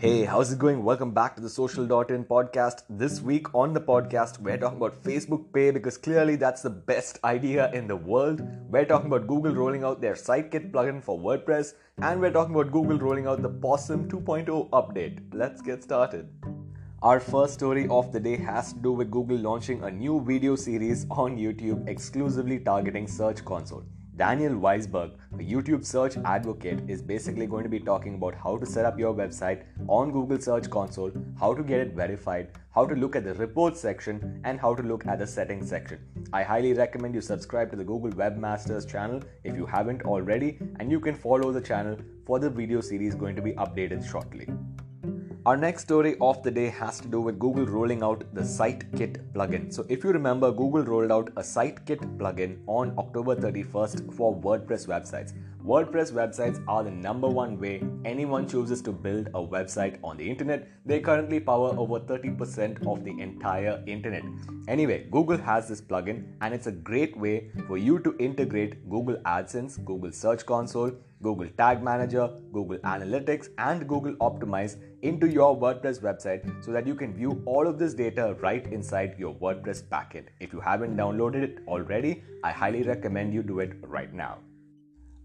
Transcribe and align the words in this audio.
Hey, 0.00 0.24
how's 0.24 0.52
it 0.52 0.60
going? 0.60 0.84
Welcome 0.84 1.10
back 1.10 1.34
to 1.34 1.42
the 1.42 1.48
Social.in 1.48 2.24
podcast. 2.26 2.82
This 2.88 3.20
week 3.20 3.52
on 3.52 3.72
the 3.72 3.80
podcast, 3.80 4.38
we're 4.38 4.56
talking 4.56 4.76
about 4.76 5.02
Facebook 5.02 5.52
Pay 5.52 5.72
because 5.72 5.98
clearly 5.98 6.36
that's 6.36 6.62
the 6.62 6.70
best 6.70 7.18
idea 7.24 7.68
in 7.72 7.88
the 7.88 7.96
world. 7.96 8.40
We're 8.70 8.84
talking 8.84 9.08
about 9.08 9.26
Google 9.26 9.56
rolling 9.56 9.82
out 9.82 10.00
their 10.00 10.14
Sitekit 10.14 10.70
plugin 10.70 11.02
for 11.02 11.18
WordPress, 11.18 11.72
and 12.00 12.20
we're 12.20 12.30
talking 12.30 12.54
about 12.54 12.70
Google 12.70 12.96
rolling 12.96 13.26
out 13.26 13.42
the 13.42 13.48
Possum 13.48 14.08
2.0 14.08 14.70
update. 14.70 15.18
Let's 15.32 15.60
get 15.60 15.82
started. 15.82 16.28
Our 17.02 17.18
first 17.18 17.54
story 17.54 17.88
of 17.88 18.12
the 18.12 18.20
day 18.20 18.36
has 18.36 18.72
to 18.74 18.78
do 18.78 18.92
with 18.92 19.10
Google 19.10 19.38
launching 19.38 19.82
a 19.82 19.90
new 19.90 20.24
video 20.24 20.54
series 20.54 21.06
on 21.10 21.36
YouTube 21.36 21.88
exclusively 21.88 22.60
targeting 22.60 23.08
Search 23.08 23.44
Console. 23.44 23.84
Daniel 24.18 24.54
Waisberg, 24.54 25.12
a 25.34 25.36
YouTube 25.36 25.84
search 25.86 26.16
advocate, 26.24 26.80
is 26.88 27.00
basically 27.00 27.46
going 27.46 27.62
to 27.62 27.68
be 27.68 27.78
talking 27.78 28.16
about 28.16 28.34
how 28.34 28.56
to 28.58 28.66
set 28.66 28.84
up 28.84 28.98
your 28.98 29.14
website 29.14 29.62
on 29.86 30.10
Google 30.10 30.40
Search 30.40 30.68
Console, 30.68 31.12
how 31.38 31.54
to 31.54 31.62
get 31.62 31.78
it 31.78 31.94
verified, 31.94 32.48
how 32.74 32.84
to 32.84 32.96
look 32.96 33.14
at 33.14 33.22
the 33.22 33.34
reports 33.34 33.80
section, 33.80 34.40
and 34.42 34.58
how 34.58 34.74
to 34.74 34.82
look 34.82 35.06
at 35.06 35.20
the 35.20 35.26
settings 35.26 35.68
section. 35.68 36.00
I 36.32 36.42
highly 36.42 36.72
recommend 36.72 37.14
you 37.14 37.20
subscribe 37.20 37.70
to 37.70 37.76
the 37.76 37.84
Google 37.84 38.10
Webmasters 38.10 38.90
channel 38.90 39.22
if 39.44 39.54
you 39.54 39.66
haven't 39.66 40.02
already, 40.02 40.58
and 40.80 40.90
you 40.90 40.98
can 40.98 41.14
follow 41.14 41.52
the 41.52 41.60
channel 41.60 41.96
for 42.26 42.40
the 42.40 42.50
video 42.50 42.80
series 42.80 43.14
going 43.14 43.36
to 43.36 43.42
be 43.42 43.52
updated 43.52 44.04
shortly. 44.04 44.48
Our 45.48 45.56
next 45.56 45.84
story 45.84 46.14
of 46.20 46.42
the 46.42 46.50
day 46.50 46.68
has 46.68 47.00
to 47.00 47.08
do 47.08 47.22
with 47.22 47.38
Google 47.38 47.64
rolling 47.64 48.02
out 48.02 48.22
the 48.34 48.42
Sitekit 48.42 49.32
plugin. 49.32 49.72
So, 49.72 49.86
if 49.88 50.04
you 50.04 50.10
remember, 50.10 50.52
Google 50.52 50.82
rolled 50.82 51.10
out 51.10 51.30
a 51.36 51.40
Sitekit 51.40 52.18
plugin 52.18 52.58
on 52.66 52.92
October 52.98 53.34
31st 53.34 54.12
for 54.12 54.36
WordPress 54.36 54.86
websites. 54.86 55.32
WordPress 55.64 56.12
websites 56.12 56.62
are 56.68 56.84
the 56.84 56.90
number 56.90 57.28
one 57.28 57.58
way 57.58 57.82
anyone 58.04 58.46
chooses 58.46 58.82
to 58.82 58.92
build 58.92 59.28
a 59.28 59.42
website 59.54 59.98
on 60.04 60.18
the 60.18 60.30
internet. 60.30 60.68
They 60.84 61.00
currently 61.00 61.40
power 61.40 61.74
over 61.78 61.98
30% 61.98 62.86
of 62.86 63.02
the 63.04 63.18
entire 63.18 63.82
internet. 63.86 64.24
Anyway, 64.66 65.06
Google 65.10 65.38
has 65.38 65.66
this 65.66 65.80
plugin 65.80 66.24
and 66.42 66.52
it's 66.52 66.66
a 66.66 66.72
great 66.72 67.16
way 67.16 67.50
for 67.66 67.78
you 67.78 68.00
to 68.00 68.14
integrate 68.18 68.86
Google 68.90 69.16
AdSense, 69.24 69.82
Google 69.82 70.12
Search 70.12 70.44
Console, 70.44 70.92
Google 71.22 71.48
Tag 71.56 71.82
Manager, 71.82 72.30
Google 72.52 72.78
Analytics, 72.78 73.48
and 73.58 73.88
Google 73.88 74.14
Optimize 74.16 74.76
into 75.02 75.28
your 75.28 75.56
WordPress 75.56 76.00
website 76.00 76.64
so 76.64 76.72
that 76.72 76.86
you 76.86 76.94
can 76.94 77.14
view 77.14 77.42
all 77.44 77.66
of 77.66 77.78
this 77.78 77.94
data 77.94 78.36
right 78.40 78.66
inside 78.72 79.16
your 79.18 79.34
WordPress 79.34 79.82
backend. 79.84 80.26
If 80.40 80.52
you 80.52 80.60
haven't 80.60 80.96
downloaded 80.96 81.42
it 81.42 81.58
already, 81.66 82.22
I 82.44 82.52
highly 82.52 82.82
recommend 82.82 83.34
you 83.34 83.42
do 83.42 83.60
it 83.60 83.72
right 83.82 84.12
now. 84.12 84.38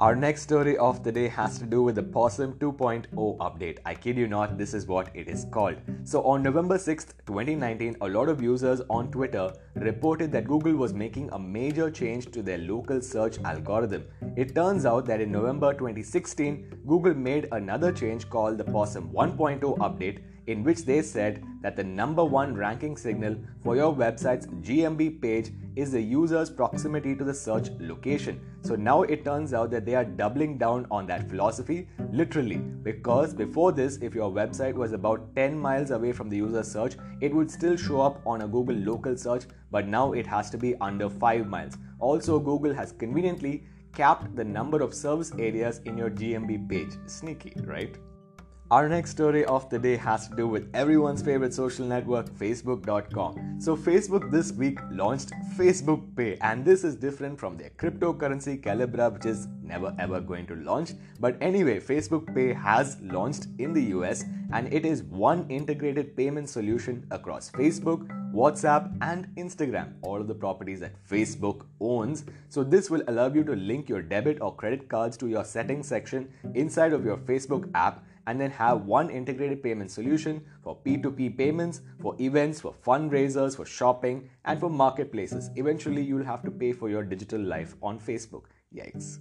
Our 0.00 0.16
next 0.16 0.40
story 0.44 0.78
of 0.78 1.04
the 1.04 1.12
day 1.12 1.28
has 1.28 1.58
to 1.58 1.66
do 1.66 1.82
with 1.82 1.96
the 1.96 2.02
Possum 2.02 2.54
2.0 2.54 3.36
update. 3.36 3.80
I 3.84 3.94
kid 3.94 4.16
you 4.16 4.26
not, 4.26 4.56
this 4.56 4.72
is 4.72 4.86
what 4.86 5.10
it 5.12 5.28
is 5.28 5.44
called. 5.50 5.76
So, 6.04 6.22
on 6.22 6.42
November 6.42 6.78
6th, 6.78 7.08
2019, 7.26 7.98
a 8.00 8.08
lot 8.08 8.30
of 8.30 8.40
users 8.40 8.80
on 8.88 9.10
Twitter 9.10 9.52
reported 9.74 10.32
that 10.32 10.48
Google 10.48 10.72
was 10.72 10.94
making 10.94 11.28
a 11.32 11.38
major 11.38 11.90
change 11.90 12.30
to 12.30 12.40
their 12.40 12.56
local 12.56 13.02
search 13.02 13.38
algorithm. 13.44 14.04
It 14.36 14.54
turns 14.54 14.86
out 14.86 15.04
that 15.04 15.20
in 15.20 15.30
November 15.30 15.74
2016, 15.74 16.80
Google 16.86 17.12
made 17.12 17.48
another 17.52 17.92
change 17.92 18.30
called 18.30 18.56
the 18.56 18.64
Possum 18.64 19.10
1.0 19.10 19.60
update 19.80 20.20
in 20.50 20.64
which 20.64 20.84
they 20.84 21.00
said 21.00 21.42
that 21.62 21.76
the 21.76 21.84
number 21.84 22.24
one 22.24 22.54
ranking 22.54 22.96
signal 22.96 23.36
for 23.62 23.76
your 23.76 23.94
website's 23.94 24.46
GMB 24.68 25.22
page 25.22 25.50
is 25.76 25.92
the 25.92 26.00
user's 26.00 26.50
proximity 26.50 27.14
to 27.14 27.24
the 27.24 27.32
search 27.32 27.68
location. 27.78 28.40
So 28.62 28.74
now 28.74 29.02
it 29.02 29.24
turns 29.24 29.54
out 29.54 29.70
that 29.70 29.86
they 29.86 29.94
are 29.94 30.04
doubling 30.04 30.58
down 30.58 30.86
on 30.90 31.06
that 31.06 31.28
philosophy 31.30 31.88
literally 32.12 32.56
because 32.56 33.32
before 33.32 33.70
this, 33.70 33.98
if 33.98 34.14
your 34.14 34.30
website 34.30 34.74
was 34.74 34.92
about 34.92 35.34
10 35.36 35.56
miles 35.56 35.92
away 35.92 36.12
from 36.12 36.28
the 36.28 36.36
user 36.36 36.64
search, 36.64 36.96
it 37.20 37.32
would 37.32 37.50
still 37.50 37.76
show 37.76 38.00
up 38.00 38.20
on 38.26 38.42
a 38.42 38.48
Google 38.48 38.76
local 38.76 39.16
search, 39.16 39.44
but 39.70 39.86
now 39.86 40.12
it 40.12 40.26
has 40.26 40.50
to 40.50 40.58
be 40.58 40.74
under 40.80 41.08
5 41.08 41.46
miles. 41.46 41.78
Also, 42.00 42.40
Google 42.40 42.74
has 42.74 42.92
conveniently 42.92 43.64
capped 43.94 44.34
the 44.34 44.44
number 44.44 44.82
of 44.82 44.94
service 44.94 45.32
areas 45.38 45.80
in 45.84 45.96
your 45.96 46.10
GMB 46.10 46.68
page. 46.68 46.92
Sneaky, 47.06 47.52
right? 47.64 47.96
Our 48.72 48.88
next 48.88 49.10
story 49.10 49.44
of 49.46 49.68
the 49.68 49.80
day 49.80 49.96
has 49.96 50.28
to 50.28 50.36
do 50.36 50.46
with 50.46 50.70
everyone's 50.74 51.22
favorite 51.22 51.52
social 51.52 51.84
network, 51.84 52.30
Facebook.com. 52.30 53.60
So, 53.60 53.76
Facebook 53.76 54.30
this 54.30 54.52
week 54.52 54.78
launched 54.92 55.32
Facebook 55.58 56.04
Pay, 56.14 56.38
and 56.40 56.64
this 56.64 56.84
is 56.84 56.94
different 56.94 57.40
from 57.40 57.56
their 57.56 57.70
cryptocurrency 57.70 58.62
Calibra, 58.62 59.12
which 59.12 59.26
is 59.26 59.48
never 59.60 59.92
ever 59.98 60.20
going 60.20 60.46
to 60.46 60.54
launch. 60.54 60.92
But 61.18 61.36
anyway, 61.40 61.80
Facebook 61.80 62.32
Pay 62.32 62.52
has 62.52 62.96
launched 63.02 63.48
in 63.58 63.72
the 63.72 63.82
US, 63.96 64.24
and 64.52 64.72
it 64.72 64.86
is 64.86 65.02
one 65.02 65.46
integrated 65.48 66.16
payment 66.16 66.48
solution 66.48 67.04
across 67.10 67.50
Facebook, 67.50 68.06
WhatsApp, 68.32 68.96
and 69.00 69.26
Instagram, 69.34 69.94
all 70.02 70.20
of 70.20 70.28
the 70.28 70.34
properties 70.46 70.78
that 70.78 70.94
Facebook 71.08 71.66
owns. 71.80 72.24
So, 72.48 72.62
this 72.62 72.88
will 72.88 73.02
allow 73.08 73.32
you 73.32 73.42
to 73.42 73.56
link 73.56 73.88
your 73.88 74.00
debit 74.00 74.40
or 74.40 74.54
credit 74.54 74.88
cards 74.88 75.16
to 75.16 75.26
your 75.26 75.44
settings 75.44 75.88
section 75.88 76.32
inside 76.54 76.92
of 76.92 77.04
your 77.04 77.16
Facebook 77.16 77.68
app 77.74 78.04
and 78.26 78.40
then 78.40 78.50
have 78.50 78.86
one 78.86 79.10
integrated 79.10 79.62
payment 79.62 79.90
solution 79.90 80.44
for 80.62 80.76
P2P 80.84 81.36
payments, 81.36 81.80
for 82.00 82.14
events, 82.20 82.60
for 82.60 82.74
fundraisers, 82.86 83.56
for 83.56 83.64
shopping, 83.64 84.28
and 84.44 84.60
for 84.60 84.70
marketplaces. 84.70 85.50
Eventually, 85.56 86.02
you'll 86.02 86.24
have 86.24 86.42
to 86.42 86.50
pay 86.50 86.72
for 86.72 86.88
your 86.88 87.02
digital 87.02 87.40
life 87.40 87.74
on 87.82 87.98
Facebook. 87.98 88.44
Yikes. 88.74 89.18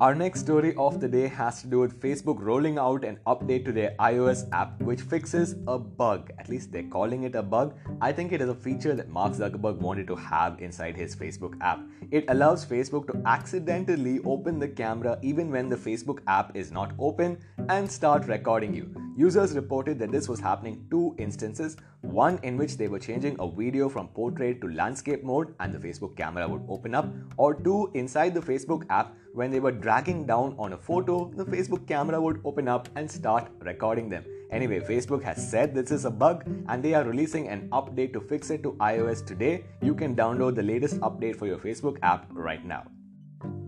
Our 0.00 0.14
next 0.14 0.40
story 0.40 0.74
of 0.76 1.00
the 1.00 1.08
day 1.08 1.28
has 1.28 1.60
to 1.62 1.68
do 1.68 1.78
with 1.78 2.00
Facebook 2.00 2.40
rolling 2.40 2.78
out 2.78 3.04
an 3.04 3.18
update 3.26 3.64
to 3.66 3.72
their 3.72 3.94
iOS 4.00 4.48
app 4.52 4.80
which 4.82 5.00
fixes 5.00 5.54
a 5.68 5.78
bug. 5.78 6.32
At 6.38 6.48
least 6.48 6.72
they're 6.72 6.90
calling 6.94 7.22
it 7.24 7.34
a 7.34 7.42
bug. 7.42 7.76
I 8.00 8.10
think 8.12 8.32
it 8.32 8.40
is 8.40 8.48
a 8.48 8.54
feature 8.54 8.94
that 8.94 9.08
Mark 9.08 9.34
Zuckerberg 9.34 9.78
wanted 9.78 10.06
to 10.08 10.16
have 10.16 10.60
inside 10.60 10.96
his 10.96 11.14
Facebook 11.14 11.54
app. 11.60 11.80
It 12.10 12.24
allows 12.28 12.64
Facebook 12.64 13.06
to 13.08 13.22
accidentally 13.24 14.20
open 14.24 14.58
the 14.58 14.68
camera 14.68 15.18
even 15.22 15.50
when 15.50 15.68
the 15.68 15.76
Facebook 15.76 16.20
app 16.26 16.56
is 16.56 16.72
not 16.72 16.92
open 16.98 17.38
and 17.68 17.90
start 17.90 18.26
recording 18.26 18.74
you. 18.74 18.94
Users 19.16 19.54
reported 19.54 19.98
that 19.98 20.12
this 20.12 20.28
was 20.28 20.40
happening 20.40 20.86
two 20.90 21.14
instances 21.18 21.76
one 22.00 22.38
in 22.42 22.56
which 22.58 22.76
they 22.76 22.88
were 22.88 22.98
changing 22.98 23.36
a 23.40 23.48
video 23.48 23.88
from 23.88 24.08
portrait 24.08 24.60
to 24.60 24.68
landscape 24.68 25.24
mode 25.24 25.54
and 25.60 25.72
the 25.72 25.78
Facebook 25.78 26.16
camera 26.16 26.46
would 26.46 26.62
open 26.68 26.94
up, 26.94 27.08
or 27.36 27.54
two 27.54 27.90
inside 27.94 28.34
the 28.34 28.40
Facebook 28.40 28.84
app 28.90 29.14
when 29.32 29.50
they 29.50 29.60
were 29.60 29.72
dragging 29.72 30.26
down 30.26 30.54
on 30.58 30.74
a 30.74 30.76
photo, 30.76 31.32
the 31.34 31.44
Facebook 31.44 31.86
camera 31.88 32.20
would 32.20 32.40
open 32.44 32.68
up 32.68 32.88
and 32.94 33.10
start 33.10 33.50
recording 33.60 34.08
them. 34.08 34.24
Anyway, 34.50 34.78
Facebook 34.78 35.22
has 35.22 35.50
said 35.50 35.74
this 35.74 35.90
is 35.90 36.04
a 36.04 36.10
bug 36.10 36.44
and 36.68 36.82
they 36.82 36.94
are 36.94 37.04
releasing 37.04 37.48
an 37.48 37.68
update 37.70 38.12
to 38.12 38.20
fix 38.20 38.50
it 38.50 38.62
to 38.62 38.72
iOS 38.74 39.26
today. 39.26 39.64
You 39.82 39.94
can 39.94 40.14
download 40.14 40.54
the 40.54 40.62
latest 40.62 41.00
update 41.00 41.36
for 41.36 41.46
your 41.46 41.58
Facebook 41.58 41.98
app 42.02 42.26
right 42.30 42.64
now. 42.64 42.84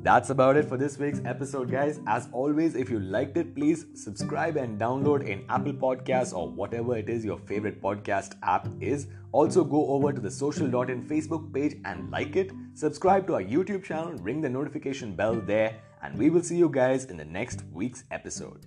That's 0.06 0.30
about 0.30 0.56
it 0.56 0.66
for 0.66 0.76
this 0.76 0.98
week's 0.98 1.20
episode, 1.24 1.68
guys. 1.68 1.98
As 2.06 2.28
always, 2.30 2.76
if 2.76 2.88
you 2.88 3.00
liked 3.00 3.36
it, 3.36 3.56
please 3.56 3.86
subscribe 3.94 4.56
and 4.56 4.80
download 4.80 5.26
in 5.26 5.44
Apple 5.48 5.72
Podcasts 5.72 6.32
or 6.32 6.48
whatever 6.48 6.96
it 6.96 7.08
is 7.08 7.24
your 7.24 7.38
favorite 7.38 7.82
podcast 7.82 8.36
app 8.44 8.68
is. 8.80 9.08
Also, 9.32 9.64
go 9.64 9.88
over 9.88 10.12
to 10.12 10.20
the 10.20 10.30
social.in 10.30 11.08
Facebook 11.08 11.52
page 11.52 11.80
and 11.84 12.08
like 12.12 12.36
it. 12.36 12.52
Subscribe 12.74 13.26
to 13.26 13.34
our 13.34 13.42
YouTube 13.42 13.82
channel, 13.82 14.12
ring 14.18 14.40
the 14.40 14.48
notification 14.48 15.16
bell 15.16 15.40
there, 15.40 15.74
and 16.04 16.16
we 16.16 16.30
will 16.30 16.44
see 16.44 16.56
you 16.56 16.68
guys 16.68 17.06
in 17.06 17.16
the 17.16 17.24
next 17.24 17.64
week's 17.72 18.04
episode. 18.12 18.64